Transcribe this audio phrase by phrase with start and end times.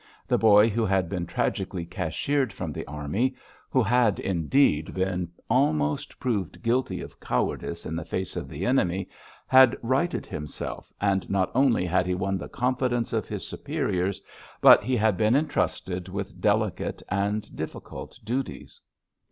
[0.27, 3.35] The boy who had been tragically cashiered from the army,
[3.69, 9.07] who had, indeed, been almost proved guilty of cowardice in the face of the enemy,
[9.45, 14.19] had righted himself; and not only had he won the confidence of his superiors,
[14.59, 18.81] but he had been entrusted with delicate and difficult duties.